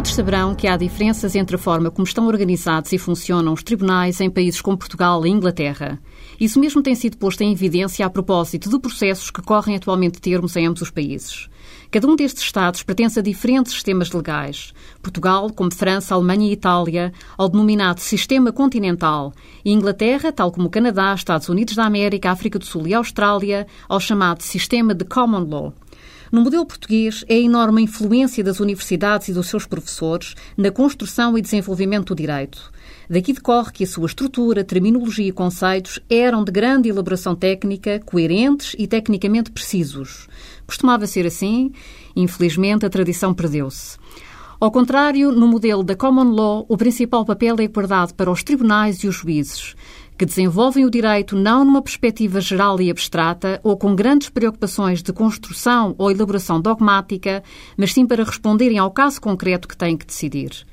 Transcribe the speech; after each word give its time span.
Todos 0.00 0.14
saberão 0.14 0.54
que 0.54 0.66
há 0.66 0.78
diferenças 0.78 1.34
entre 1.34 1.56
a 1.56 1.58
forma 1.58 1.90
como 1.90 2.06
estão 2.06 2.26
organizados 2.26 2.90
e 2.90 2.96
funcionam 2.96 3.52
os 3.52 3.62
tribunais 3.62 4.18
em 4.18 4.30
países 4.30 4.62
como 4.62 4.78
Portugal 4.78 5.26
e 5.26 5.28
Inglaterra. 5.28 6.00
Isso 6.40 6.58
mesmo 6.58 6.82
tem 6.82 6.94
sido 6.94 7.18
posto 7.18 7.42
em 7.42 7.52
evidência 7.52 8.06
a 8.06 8.08
propósito 8.08 8.70
de 8.70 8.78
processos 8.78 9.30
que 9.30 9.42
correm 9.42 9.76
atualmente 9.76 10.18
termos 10.18 10.56
em 10.56 10.66
ambos 10.66 10.80
os 10.80 10.90
países. 10.90 11.50
Cada 11.90 12.06
um 12.06 12.16
destes 12.16 12.42
Estados 12.44 12.82
pertence 12.82 13.18
a 13.18 13.22
diferentes 13.22 13.74
sistemas 13.74 14.10
legais. 14.10 14.72
Portugal, 15.02 15.50
como 15.50 15.74
França, 15.74 16.14
Alemanha 16.14 16.48
e 16.48 16.52
Itália, 16.52 17.12
ao 17.36 17.50
denominado 17.50 18.00
Sistema 18.00 18.50
Continental, 18.50 19.34
e 19.62 19.70
Inglaterra, 19.70 20.32
tal 20.32 20.50
como 20.50 20.70
Canadá, 20.70 21.12
Estados 21.12 21.50
Unidos 21.50 21.74
da 21.74 21.84
América, 21.84 22.30
África 22.30 22.58
do 22.58 22.64
Sul 22.64 22.86
e 22.86 22.94
Austrália, 22.94 23.66
ao 23.86 24.00
chamado 24.00 24.42
Sistema 24.42 24.94
de 24.94 25.04
Common 25.04 25.46
Law. 25.46 25.74
No 26.30 26.42
modelo 26.42 26.64
português, 26.64 27.24
é 27.28 27.34
a 27.34 27.40
enorme 27.40 27.82
influência 27.82 28.44
das 28.44 28.60
universidades 28.60 29.26
e 29.26 29.32
dos 29.32 29.48
seus 29.48 29.66
professores 29.66 30.36
na 30.56 30.70
construção 30.70 31.36
e 31.36 31.42
desenvolvimento 31.42 32.14
do 32.14 32.20
direito. 32.20 32.70
Daqui 33.08 33.32
decorre 33.32 33.72
que 33.72 33.82
a 33.82 33.86
sua 33.86 34.06
estrutura, 34.06 34.62
terminologia 34.62 35.26
e 35.26 35.32
conceitos 35.32 35.98
eram 36.08 36.44
de 36.44 36.52
grande 36.52 36.88
elaboração 36.88 37.34
técnica, 37.34 38.00
coerentes 38.06 38.76
e 38.78 38.86
tecnicamente 38.86 39.50
precisos. 39.50 40.28
Costumava 40.64 41.04
ser 41.08 41.26
assim, 41.26 41.72
infelizmente 42.14 42.86
a 42.86 42.90
tradição 42.90 43.34
perdeu-se. 43.34 43.98
Ao 44.60 44.70
contrário, 44.70 45.32
no 45.32 45.48
modelo 45.48 45.82
da 45.82 45.96
Common 45.96 46.32
Law, 46.32 46.66
o 46.68 46.76
principal 46.76 47.24
papel 47.24 47.56
é 47.58 47.66
guardado 47.66 48.14
para 48.14 48.30
os 48.30 48.44
tribunais 48.44 49.02
e 49.02 49.08
os 49.08 49.16
juízes, 49.16 49.74
que 50.20 50.26
desenvolvem 50.26 50.84
o 50.84 50.90
direito 50.90 51.34
não 51.34 51.64
numa 51.64 51.80
perspectiva 51.80 52.42
geral 52.42 52.78
e 52.78 52.90
abstrata 52.90 53.58
ou 53.64 53.74
com 53.74 53.96
grandes 53.96 54.28
preocupações 54.28 55.02
de 55.02 55.14
construção 55.14 55.94
ou 55.96 56.10
elaboração 56.10 56.60
dogmática, 56.60 57.42
mas 57.74 57.94
sim 57.94 58.04
para 58.04 58.22
responderem 58.22 58.76
ao 58.76 58.90
caso 58.90 59.18
concreto 59.18 59.66
que 59.66 59.74
têm 59.74 59.96
que 59.96 60.04
decidir. 60.04 60.66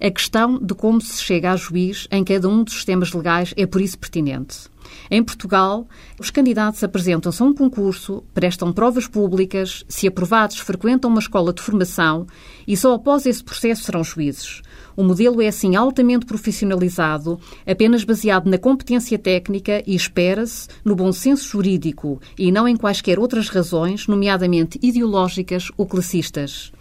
A 0.00 0.10
questão 0.10 0.58
de 0.58 0.74
como 0.74 1.00
se 1.00 1.22
chega 1.22 1.52
a 1.52 1.56
juiz 1.56 2.06
em 2.10 2.22
cada 2.22 2.48
um 2.48 2.62
dos 2.62 2.74
sistemas 2.74 3.12
legais 3.12 3.54
é 3.56 3.64
por 3.66 3.80
isso 3.80 3.98
pertinente. 3.98 4.68
Em 5.10 5.22
Portugal, 5.22 5.86
os 6.18 6.30
candidatos 6.30 6.84
apresentam-se 6.84 7.42
a 7.42 7.46
um 7.46 7.54
concurso, 7.54 8.22
prestam 8.34 8.72
provas 8.72 9.06
públicas, 9.06 9.84
se 9.88 10.06
aprovados, 10.06 10.58
frequentam 10.58 11.10
uma 11.10 11.18
escola 11.20 11.52
de 11.52 11.62
formação 11.62 12.26
e 12.66 12.76
só 12.76 12.94
após 12.94 13.26
esse 13.26 13.42
processo 13.42 13.84
serão 13.84 14.04
juízes. 14.04 14.62
O 14.96 15.02
modelo 15.02 15.42
é 15.42 15.48
assim 15.48 15.76
altamente 15.76 16.26
profissionalizado, 16.26 17.38
apenas 17.66 18.04
baseado 18.04 18.48
na 18.48 18.58
competência 18.58 19.18
técnica 19.18 19.82
e 19.86 19.94
espera-se 19.94 20.68
no 20.84 20.94
bom 20.94 21.12
senso 21.12 21.48
jurídico 21.48 22.20
e 22.38 22.52
não 22.52 22.68
em 22.68 22.76
quaisquer 22.76 23.18
outras 23.18 23.48
razões, 23.48 24.06
nomeadamente 24.06 24.78
ideológicas 24.82 25.70
ou 25.76 25.86
classistas. 25.86 26.72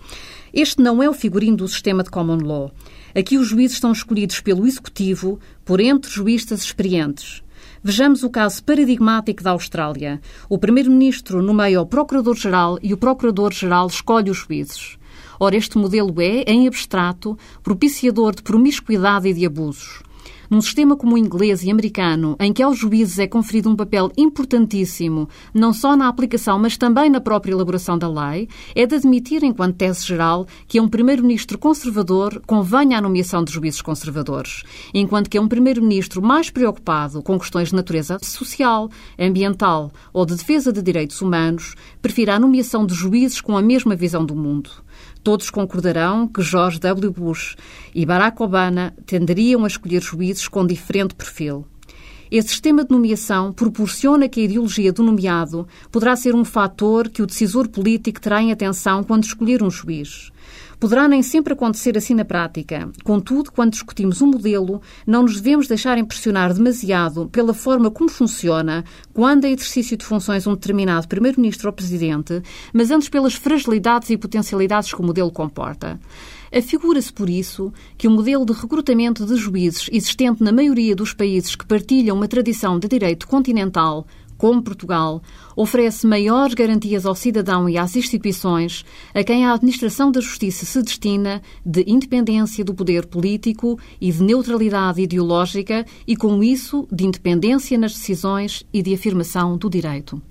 Este 0.53 0.81
não 0.81 1.03
é 1.03 1.09
o 1.09 1.13
figurino 1.13 1.58
do 1.58 1.67
sistema 1.67 2.02
de 2.02 2.09
common 2.09 2.38
law. 2.41 2.71
Aqui 3.17 3.38
os 3.38 3.47
juízes 3.47 3.77
estão 3.77 3.94
escolhidos 3.94 4.41
pelo 4.41 4.67
executivo 4.67 5.39
por 5.63 5.80
entre 5.80 6.11
juízes 6.11 6.52
experientes. 6.52 7.41
Vejamos 7.81 8.23
o 8.23 8.30
caso 8.30 8.61
paradigmático 8.61 9.41
da 9.41 9.52
Austrália. 9.52 10.19
O 10.49 10.58
primeiro-ministro 10.58 11.41
nomeia 11.41 11.81
o 11.81 11.86
procurador-geral 11.86 12.77
e 12.83 12.93
o 12.93 12.97
procurador-geral 12.97 13.88
escolhe 13.88 14.30
os 14.30 14.39
juízes. 14.39 14.97
Ora, 15.39 15.55
este 15.55 15.77
modelo 15.77 16.13
é, 16.19 16.43
em 16.45 16.67
abstrato, 16.67 17.38
propiciador 17.63 18.36
de 18.36 18.43
promiscuidade 18.43 19.30
e 19.30 19.33
de 19.33 19.45
abusos. 19.45 20.03
Num 20.50 20.62
sistema 20.62 20.96
como 20.96 21.16
o 21.16 21.18
inglês 21.18 21.64
e 21.64 21.72
americano, 21.72 22.36
em 22.40 22.54
que 22.54 22.62
aos 22.62 22.78
juízes 22.78 23.20
é 23.20 23.28
conferido 23.28 23.70
um 23.70 23.76
papel 23.76 24.12
importantíssimo, 24.18 25.28
não 25.54 25.74
só 25.74 25.96
na 25.96 26.08
aplicação, 26.08 26.60
mas 26.60 26.78
também 26.78 27.10
na 27.10 27.20
própria 27.20 27.52
elaboração 27.52 27.98
da 27.98 28.08
lei, 28.08 28.48
é 28.76 28.86
de 28.86 28.96
admitir, 28.96 29.44
enquanto 29.44 29.78
tese 29.78 30.05
geral, 30.05 30.48
que 30.67 30.78
a 30.78 30.82
um 30.84 30.88
primeiro-ministro 30.88 31.58
conservador 31.58 32.42
convenha 32.45 32.98
a 32.98 33.02
nomeação 33.02 33.44
de 33.44 33.52
juízes 33.52 33.82
conservadores, 33.82 34.64
enquanto 34.94 35.30
que 35.30 35.38
a 35.38 35.42
um 35.42 35.48
primeiro-ministro 35.48 36.22
mais 36.22 36.50
preocupado 36.50 37.22
com 37.22 37.39
questões 37.39 37.70
de 37.70 37.76
natureza 37.76 38.17
social, 38.22 38.89
ambiental 39.20 39.92
ou 40.14 40.26
de 40.26 40.36
defesa 40.36 40.72
de 40.72 40.82
direitos 40.82 41.22
humanos, 41.22 41.76
prefira 42.02 42.36
a 42.36 42.39
nomeação 42.39 42.86
de 42.86 42.94
juízes 42.94 43.42
com 43.42 43.58
a 43.58 43.61
mesma 43.61 43.95
visão 43.95 44.26
do 44.26 44.36
mundo. 44.36 44.70
Todos 45.25 45.49
concordarão 45.49 46.27
que 46.27 46.43
George 46.43 46.80
W. 46.80 47.11
Bush 47.11 47.55
e 47.95 48.05
Barack 48.05 48.39
Obama 48.43 48.93
tenderiam 49.08 49.63
a 49.63 49.67
escolher 49.67 49.99
juízes 49.99 50.47
com 50.47 50.63
diferente 50.63 51.15
perfil. 51.15 51.65
Esse 52.30 52.49
sistema 52.49 52.86
de 52.86 52.91
nomeação 52.91 53.52
proporciona 53.52 54.30
que 54.30 54.41
a 54.41 54.43
ideologia 54.43 54.93
do 54.93 55.02
nomeado 55.02 55.67
poderá 55.91 56.15
ser 56.15 56.36
um 56.36 56.45
fator 56.45 57.09
que 57.09 57.23
o 57.23 57.25
decisor 57.25 57.67
político 57.67 58.21
terá 58.21 58.39
em 58.39 58.52
atenção 58.52 59.03
quando 59.03 59.23
escolher 59.23 59.63
um 59.63 59.71
juiz. 59.71 60.31
Poderá 60.80 61.08
nem 61.08 61.23
sempre 61.23 61.54
acontecer 61.54 61.98
assim 61.98 62.14
na 62.14 62.26
prática. 62.26 62.89
Contudo, 63.04 63.52
quando 63.52 63.72
discutimos 63.72 64.22
um 64.22 64.28
modelo, 64.28 64.82
não 65.06 65.23
nos 65.23 65.36
devemos 65.36 65.67
deixar 65.67 65.98
impressionar 65.98 66.54
demasiado 66.54 67.28
pela 67.30 67.54
forma 67.54 67.89
como 67.89 68.10
funciona 68.10 68.84
quando 69.14 69.45
é 69.45 69.52
exercício 69.52 69.95
de 69.98 70.05
funções 70.05 70.45
um 70.45 70.54
determinado 70.54 71.08
Primeiro-Ministro 71.08 71.70
ou 71.70 71.73
Presidente, 71.73 72.42
mas 72.73 72.92
antes 72.92 73.10
pelas 73.10 73.34
fragilidades 73.34 74.10
e 74.10 74.17
potencialidades 74.17 74.94
que 74.94 75.02
o 75.02 75.05
modelo 75.05 75.32
comporta. 75.32 76.00
Afigura-se, 76.55 77.11
por 77.11 77.30
isso, 77.30 77.73
que 77.98 78.08
o 78.08 78.11
modelo 78.11 78.45
de 78.45 78.54
recrutamento 78.54 79.26
de 79.26 79.36
juízes 79.36 79.89
existente 79.92 80.42
na 80.42 80.52
maioria 80.52 80.95
dos 80.95 81.14
países 81.14 81.55
que 81.55 81.66
partilham 81.66 82.16
uma 82.16 82.28
tradição 82.28 82.80
de 82.80 82.88
direito 82.88 83.28
continental 83.28 84.08
como 84.38 84.62
Portugal, 84.62 85.22
oferece 85.56 86.06
maiores 86.06 86.54
garantias 86.54 87.06
ao 87.06 87.16
cidadão 87.16 87.70
e 87.70 87.78
às 87.78 87.96
instituições 87.96 88.86
a 89.14 89.23
quem 89.23 89.46
a 89.46 89.54
administração 89.54 90.12
da 90.12 90.22
justiça 90.22 90.66
se 90.66 90.82
destina 90.82 91.42
de 91.66 91.84
independência 91.88 92.64
do 92.64 92.73
poder 92.73 93.06
político 93.06 93.80
e 94.00 94.12
de 94.12 94.23
neutralidade 94.23 95.02
ideológica 95.02 95.86
e, 96.08 96.16
com 96.16 96.44
isso, 96.44 96.88
de 96.92 97.06
independência 97.06 97.78
nas 97.78 97.94
decisões 97.94 98.64
e 98.73 98.82
de 98.82 98.94
afirmação 98.94 99.58
do 99.58 99.70
direito. 99.70 100.22